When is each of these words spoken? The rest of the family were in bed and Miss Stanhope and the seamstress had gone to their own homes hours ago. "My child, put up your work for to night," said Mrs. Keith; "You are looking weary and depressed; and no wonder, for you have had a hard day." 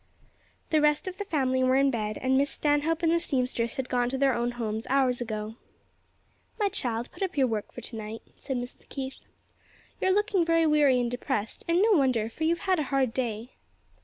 The 0.71 0.81
rest 0.81 1.07
of 1.07 1.19
the 1.19 1.25
family 1.25 1.63
were 1.63 1.75
in 1.75 1.91
bed 1.91 2.17
and 2.23 2.35
Miss 2.35 2.49
Stanhope 2.49 3.03
and 3.03 3.11
the 3.11 3.19
seamstress 3.19 3.75
had 3.75 3.87
gone 3.87 4.09
to 4.09 4.17
their 4.17 4.33
own 4.33 4.49
homes 4.53 4.87
hours 4.89 5.21
ago. 5.21 5.57
"My 6.59 6.69
child, 6.69 7.11
put 7.11 7.21
up 7.21 7.37
your 7.37 7.45
work 7.45 7.71
for 7.71 7.81
to 7.81 7.95
night," 7.95 8.23
said 8.35 8.57
Mrs. 8.57 8.89
Keith; 8.89 9.17
"You 9.99 10.07
are 10.07 10.11
looking 10.11 10.43
weary 10.43 10.99
and 10.99 11.11
depressed; 11.11 11.63
and 11.67 11.83
no 11.83 11.91
wonder, 11.91 12.29
for 12.31 12.45
you 12.45 12.55
have 12.55 12.63
had 12.65 12.79
a 12.79 12.83
hard 12.89 13.13
day." 13.13 13.51